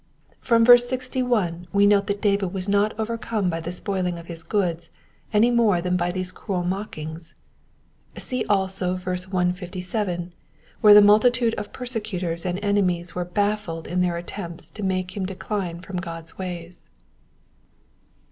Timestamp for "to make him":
14.71-15.27